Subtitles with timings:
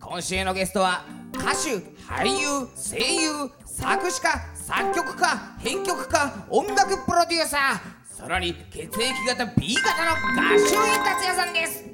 [0.00, 5.26] 今週のゲストは歌手俳優声優作詞家作曲家
[5.58, 8.90] 編曲家音楽プロデューサーさらに血液
[9.26, 11.84] 型 B 型の合衆院達也さんです。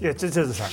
[0.00, 0.64] いやちょちょっとさ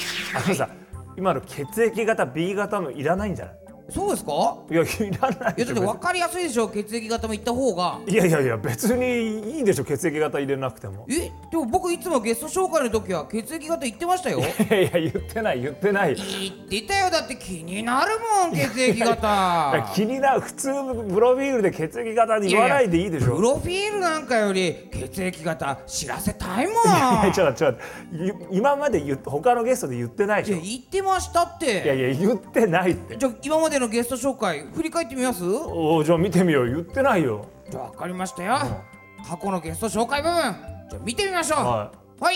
[0.46, 0.70] あのさ
[1.18, 3.56] 今の血液型 B 型のいらないんじゃない？
[3.94, 4.58] そうですか？
[4.70, 4.86] いやい
[5.22, 6.70] らないいやだって分かりやすいでしょ？
[6.70, 8.00] 血液型も言った方が。
[8.08, 11.06] いやいやいや別にいいでしょ血液型入れなくても。
[11.10, 11.32] え？
[11.50, 14.40] でも僕いつもゲスト紹介の時は血液型言ってましたよ。
[14.42, 16.16] いやいや言ってない言ってない。
[16.16, 17.10] 言ってたよ。
[17.12, 18.12] だって気になる
[18.46, 19.92] もん血液型。
[19.94, 20.68] 気になる普通
[21.14, 23.36] プロフィールで血液型に言わないでいいでしょ。
[23.36, 26.76] プロフィールなんかより血液型知らせたいもん。
[26.76, 27.80] いやちょっとちょっと
[28.12, 30.56] ゆ今まで他のゲストで言ってないでしょ。
[30.56, 31.84] いや言ってましたって。
[31.84, 33.18] いやいや言ってないって。
[33.18, 35.44] じゃあ今までのゲスト紹介振り返ってみます？
[35.44, 36.68] おおじゃあ見てみよう。
[36.68, 37.48] 言ってないよ。
[37.70, 38.58] じゃあ分かりましたよ、
[39.28, 40.36] 過去のゲスト紹介部分。
[40.90, 41.60] じゃあ見てみましょう。
[41.60, 42.36] ははい。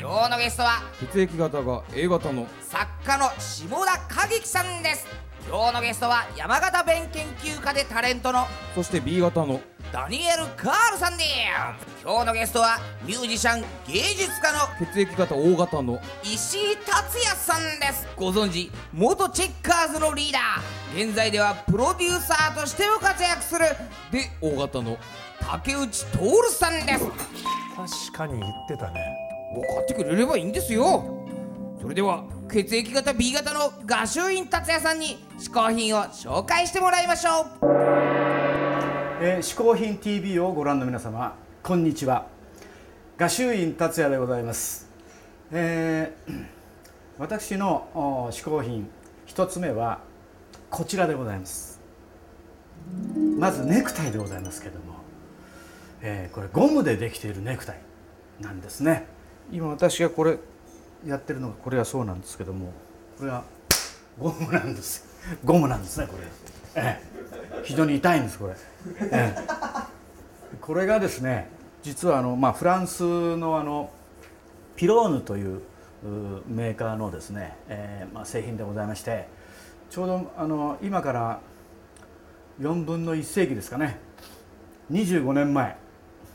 [0.00, 0.82] 今日のゲストは？
[1.12, 5.06] 血液型が A 型の作家の下田景樹さんです。
[5.48, 9.60] 今日のゲストは山形弁研究家でタレントのそして B 型の
[9.96, 12.02] ダニエル・カールさんです。
[12.04, 18.06] 今日のゲストはミュージシャン芸術家の血液型 O 型の石井達也さんです。
[18.14, 21.06] ご存知元チェッカーズのリーダー。
[21.06, 23.64] 現在ではプロデューサーとしても活躍する。
[24.12, 24.98] で O 型の
[25.40, 27.06] 竹内徹さんです。
[28.12, 29.00] 確かに言ってたね。
[29.54, 31.04] 分かってくれればいいんですよ。
[31.80, 38.05] それでは血液型 B 型の画集院達也さんに嗜好品を紹介してもらいましょう
[39.18, 42.26] えー、嗜好品 TV をご覧の皆様こんにちは。
[43.16, 44.90] 画集院達也でございます、
[45.50, 46.44] えー
[47.18, 48.90] 私のお嗜好品
[49.24, 50.00] 一つ目は
[50.68, 51.80] こちらでございます。
[53.38, 54.96] まずネクタイでございますけども、
[56.02, 57.80] えーこれゴムでできているネクタイ
[58.42, 59.06] なんですね。
[59.50, 60.38] 今私がこれ
[61.06, 62.70] やってるのがこれはそうなんですけども
[63.18, 63.44] これは
[64.18, 65.06] ゴムなんです。
[65.42, 67.16] ゴムなんですねこれ、ええ
[67.66, 68.54] 非常に痛いんですこれ、
[69.10, 70.56] ええ。
[70.60, 71.48] これがですね
[71.82, 73.90] 実はあの、まあ、フランスのあの
[74.76, 75.62] ピローヌという
[76.04, 79.26] うメーカーのですね、えーまあ、製品でございまして
[79.90, 81.40] ちょうどあの今から
[82.60, 83.98] 4分の1世紀ですかね。
[84.90, 85.76] 25年前。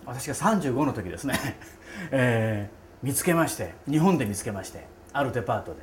[0.05, 1.35] 私が35の時ですね、
[2.11, 5.75] えー見つけまして日本で見つけましてあるデパート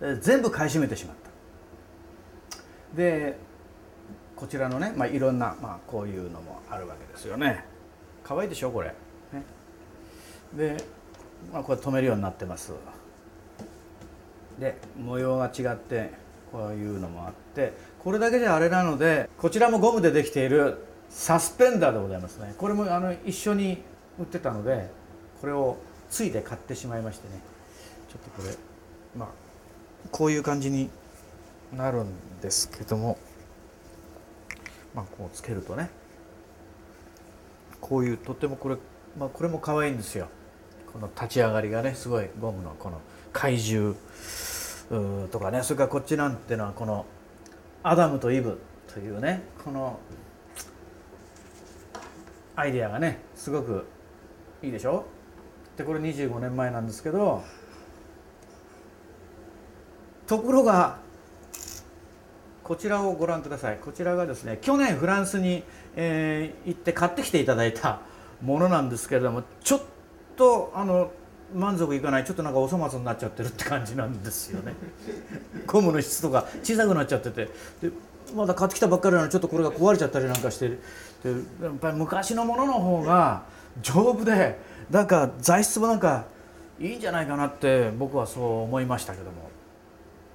[0.00, 0.14] で。
[0.14, 2.96] で全部買い占めてしまった。
[2.96, 3.38] で
[4.42, 7.64] こちらのね、まあ、いろんな、まあ、こういうのもあるわけですよね。
[8.24, 9.44] 可愛いでしょこれ、ね、
[10.52, 10.76] で、
[11.52, 12.72] まあ、これ止めるようになってます。
[14.58, 16.10] で模様が違って
[16.50, 22.56] こういうのもあってこれだけじゃあれなのでこちらもゴムでできているサスペンダーでございますね。
[22.58, 23.80] これもあの一緒に
[24.18, 24.90] 売ってたので
[25.40, 25.76] これを
[26.10, 27.40] ついで買ってしまいましてね。
[28.08, 28.56] ちょっとこれ
[29.16, 29.28] まあ
[30.10, 30.90] こういう感じに
[31.72, 33.16] なるんですけども。
[34.94, 35.90] まあこうつけるとね。
[37.80, 38.76] こういうとってもこれ、
[39.18, 40.28] まあ、これも可愛いんですよ。
[40.92, 43.00] この立ち上がりがねすごいゴムのこの
[43.32, 43.94] 怪獣
[45.28, 45.62] とかね。
[45.62, 47.06] それからこっちなんてのはこの
[47.82, 48.60] アダムとイブ
[48.92, 49.98] というねこの
[52.54, 53.86] アイデアがねすごく
[54.62, 55.06] いいでしょ。
[55.76, 57.42] でこれ25年前なんですけど
[60.26, 60.98] ところが
[62.72, 63.76] こちらをご覧ください。
[63.76, 65.62] こちらがですね去年フランスに、
[65.94, 68.00] えー行って買ってきていただいた
[68.40, 69.82] ものなんですけれどもちょっ
[70.38, 71.10] とあの
[71.54, 74.72] 満足いかないちょっとなんかお粗末になっちゃってるって感じなんですよね。
[75.68, 77.50] ゴムの質とか小さくなっちゃってて。
[77.82, 77.90] で
[78.34, 80.76] まだ買ってきたばっかりなのにちょっとこれが壊れちゃったりなんかしてで
[81.62, 83.42] やっぱり昔のものの方が
[83.82, 84.58] 丈夫で
[84.90, 86.24] なんか材質もなんか
[86.80, 89.50] いいんじゃないかなって僕はそう思いましたけども。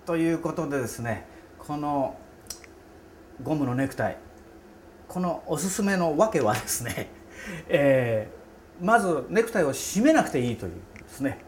[0.06, 1.26] ということでですね
[1.58, 2.16] この
[3.44, 4.18] ゴムのネクタイ。
[5.08, 7.10] このおすすめのわけはですね、
[7.70, 8.38] えー
[8.80, 11.40] まずネクタイを締めなくていいというですね。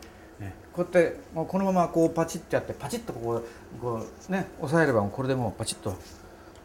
[0.74, 3.44] こうやってもうこのままこうパチッとやってパチッとここ
[3.82, 5.96] こうね押さえればこれでもうパチッと。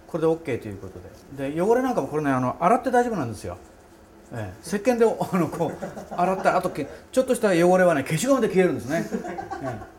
[0.06, 1.00] これで OK ということ
[1.37, 1.50] で。
[1.53, 3.59] で汚れなんかもこれねあの洗って大丈夫なんですよ。
[4.32, 9.06] ええ、石鹸で あのこう洗ったあとちょっとした汚れはね消しゴムで消えるんですね。
[9.62, 9.94] ええ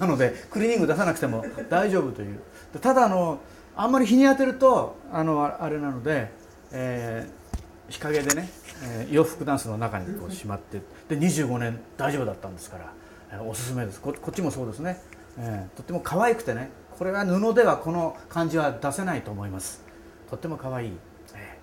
[0.00, 2.38] なのでクリーニング出さなくても大丈夫という。
[2.80, 3.38] ただあの
[3.76, 6.30] あんまり日に当てるとあのあれなので、
[6.72, 7.46] えー
[7.88, 8.48] 日陰でね、
[8.82, 12.92] えー洋服ダンスの中にこうしまってで25年大丈夫だったんですから、
[13.32, 14.00] えーおすすめです。
[14.00, 15.00] こっちもそうですね、
[15.38, 19.84] えーとっても可愛くてねこれは布ではこの感じは出せないと思います。
[20.30, 20.92] とっても可愛い、
[21.34, 21.58] え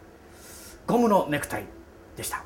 [0.88, 1.66] ーゴムのネクタイ
[2.16, 2.44] でした。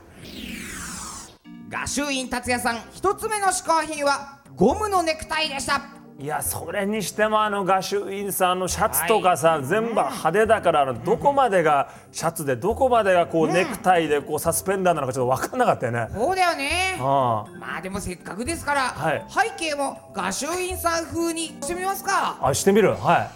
[1.70, 5.97] 画集院達也さん一つ目の嗜好品はゴムのネクタイでした。
[6.19, 16.08] いやそれにしてもあの画集院さんのシャツとかさ、全部派手だからどこまでがシャツでどこまでがこうネクタイでこうサスペンダーなのかちょっと分かんなかったよね。
[16.12, 16.98] そうだよね。
[17.00, 19.25] あまあでもせっかくですから、はい。
[19.30, 22.40] 背景も画集院さん風にしてみますか。
[22.42, 22.96] あしてみる？
[22.96, 23.30] は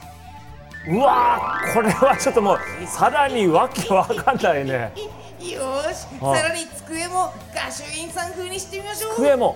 [0.88, 0.92] い。
[0.92, 2.57] うわーこれはちょっともう
[2.88, 4.92] さらにわけわかんないね。
[5.39, 6.07] よーし。
[6.19, 9.13] あさらに机も画集院さん風にしてみましょう。
[9.18, 9.56] 机も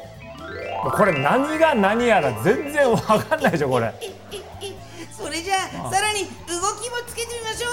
[0.96, 3.94] これ何が何やら全然わかんないでしょこれ。
[5.12, 5.56] それじゃ
[5.86, 6.26] あさらに動
[6.82, 7.68] きもつけてみましょ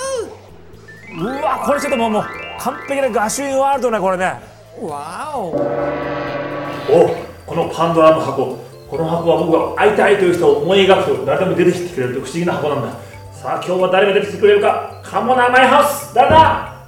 [1.21, 1.43] う。
[1.45, 2.25] わこれちょっともうもう
[2.59, 4.41] 完璧な画集院ワールドねこれね。
[4.81, 5.49] うわお。
[5.49, 7.17] お
[7.47, 8.57] このパンドラの箱。
[8.89, 12.93] この箱は僕が会いたいという人を思い描くと誰でも出てきてくれると不思議な箱なんだ。
[13.33, 16.87] さあ今日は誰が出てきてくれるかカモナマイハウス誰だ？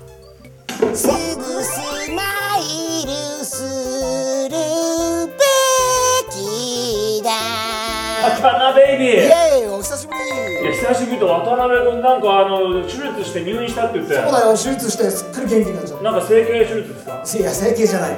[8.44, 10.18] 渡辺ベイビーイエーイお久しぶり。
[10.20, 14.14] いや久しぶりと渡辺君なんかあの手術して入院したって言って。
[14.16, 17.12] そうだよ手術してすっかり元気になっちゃっなんか整形手術ですか？
[17.24, 18.12] たいや整形じゃない。
[18.12, 18.16] い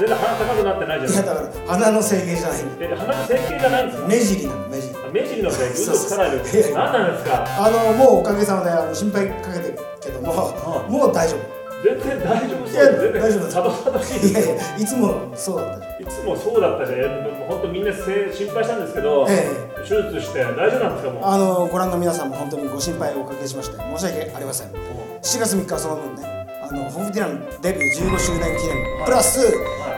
[0.00, 2.60] 全然鼻高くなってないじゃないやだから鼻の整形じゃない。
[2.80, 4.08] え鼻の整形じゃないんですか？
[4.08, 4.94] 目尻なの目尻。
[4.96, 5.82] あ目尻の整形？
[5.82, 7.44] 嘘つかないで何なんですか？
[7.66, 11.36] あのもうおかげさまであの心配かけてるけどもあもう大丈
[11.82, 13.44] 全然大丈夫そう全然大丈夫。
[13.44, 15.86] ですさどさどしい夫いつもそうだった。
[15.98, 17.08] いつもそうだったで、
[17.48, 21.22] 本当みんなせ心配したんですけど、え手術して大丈夫なんですかもう？
[21.24, 24.68] あのご覧の皆さんも本当にご心配をおかけしまして申し訳ありません。
[24.68, 24.74] 7
[25.22, 26.22] 月3日はその分ね
[26.62, 29.04] あのホフディランデビュー15周年記念。
[29.04, 29.40] プラス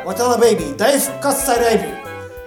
[0.04, 1.84] 渡辺ベイビー大復活祭ライブ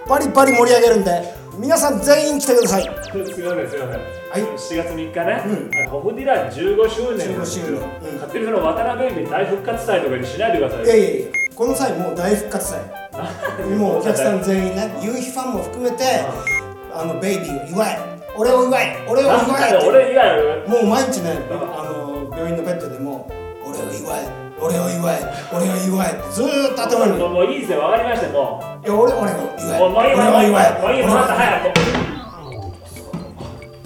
[0.09, 2.83] バリバリ盛り上げるんで皆さん全員来てください。
[2.83, 3.79] すいませんすいません。
[3.79, 4.41] はい。
[4.41, 8.11] 7月3日ね、あのホフディラン15周年なんですけど、15周年。
[8.11, 10.85] うん勝手にその渡辺ベイビー大復活祭とかにしないでください。
[10.85, 12.79] いやいやいやこの際もう大復活祭。
[13.77, 16.03] もうお客さん全員ね夕日ファンも含めて
[16.93, 17.97] あのベイビーを祝い
[18.37, 23.27] 俺を祝い俺を祝いなんかって俺以外もう毎日ねあの病院のベッドでも
[23.65, 25.19] 俺を祝い俺を祝い
[25.53, 29.79] 俺を祝いってずーっと頭にいもうもういいですよ、わかりましたもや俺俺を祝いう。
[29.79, 30.57] もうもういい俺を祝いもういいも
[30.87, 31.79] ういいもういい俺をもういい早祝いく。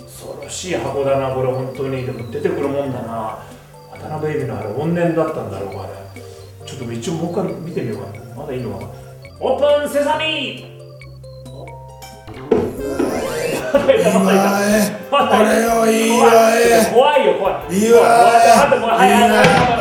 [0.03, 2.05] 恐ろしい箱だな、これ本当に。
[2.05, 3.39] でも出てくるもんだな。
[3.91, 5.89] 渡辺ベイビーのあれ、怨念だったんだろうか。
[6.65, 8.35] ちょっと一応もう一回見てみようかな。
[8.35, 8.91] まだいいのかな。
[9.39, 10.71] オープンセサミ
[13.73, 13.97] 俺
[15.67, 19.80] を祝い怖いよ怖いいいわ怖い待ってもうはいはいはい怖い箱だなま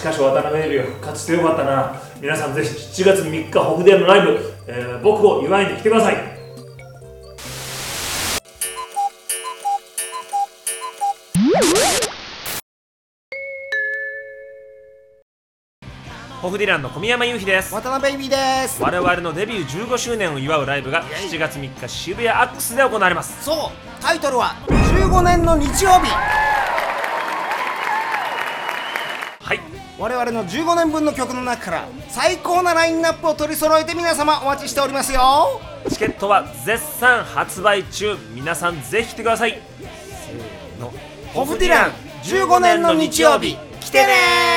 [0.00, 1.94] しかし渡辺エビが復活してよかったな。
[2.22, 6.16] 皆さんぜひ7月3日北電のライブ、えー僕を祝いに来てください。
[16.40, 17.74] ホフディランの小宮山雄飛です。
[17.74, 18.82] 渡辺ベイビーです。
[18.82, 23.44] 我々のデビュー15周年を祝うライブが7月3日渋谷アックスで行われます。
[23.44, 23.56] そう。
[24.02, 26.49] タイトルは15年の日曜日
[29.50, 29.60] はい。
[29.98, 35.60] 我々の15年分の曲の中から最高なラインナップを取り揃えて皆様お待ちしておりますよ。
[35.90, 38.16] チケットは絶賛発売中。
[38.32, 39.60] 皆さんぜひ来てください。
[39.80, 40.92] せーの。
[41.34, 41.90] ホフディラン
[42.22, 43.56] 15年の日曜日。
[43.80, 44.49] 来てねー